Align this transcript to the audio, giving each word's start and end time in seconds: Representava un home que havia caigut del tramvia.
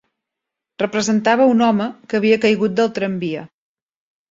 Representava 0.83 1.47
un 1.51 1.61
home 1.67 1.87
que 2.15 2.19
havia 2.21 2.41
caigut 2.47 2.77
del 2.83 2.93
tramvia. 2.99 3.47